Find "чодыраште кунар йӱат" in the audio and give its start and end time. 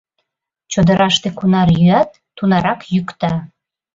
0.71-2.09